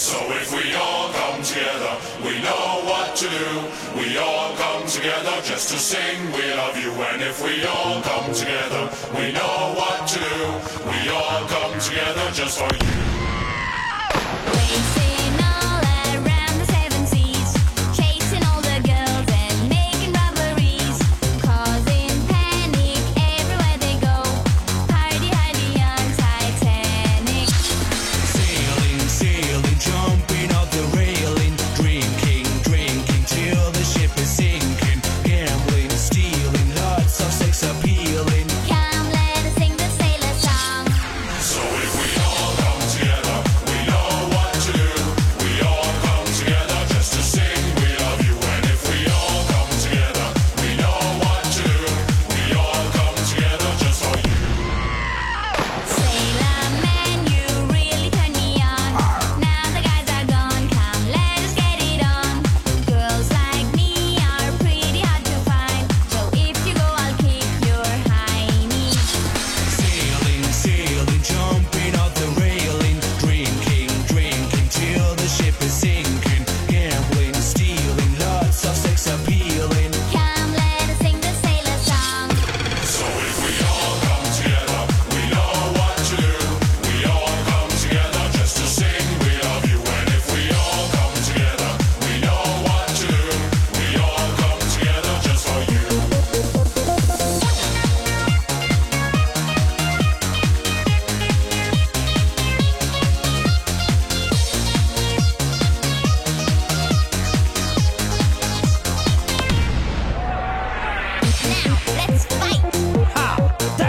So 0.00 0.16
if 0.30 0.50
we 0.50 0.74
all 0.76 1.10
come 1.12 1.42
together, 1.42 1.94
we 2.24 2.40
know 2.40 2.80
what 2.88 3.14
to 3.16 3.28
do. 3.28 4.00
We 4.00 4.16
all 4.16 4.56
come 4.56 4.86
together 4.86 5.42
just 5.42 5.68
to 5.72 5.78
sing 5.78 6.32
we 6.32 6.54
love 6.54 6.74
you. 6.78 6.90
And 6.90 7.20
if 7.20 7.44
we 7.44 7.66
all 7.66 8.00
come 8.00 8.32
together, 8.32 8.88
we 9.14 9.30
know 9.32 9.74
what 9.76 10.08
to 10.08 10.18
do. 10.18 10.54
We 10.88 11.10
all 11.10 11.46
come 11.48 11.78
together 11.78 12.30
just 12.32 12.58
for 12.58 12.74
you. 12.82 12.90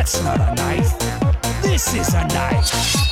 That's 0.01 0.23
not 0.23 0.39
a 0.39 0.55
knife. 0.55 1.61
This 1.61 1.93
is 1.93 2.15
a 2.15 2.25
knife. 2.29 3.10